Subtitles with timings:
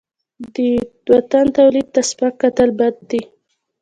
[0.53, 0.55] د
[1.13, 3.21] وطن تولید ته سپک کتل بد دي.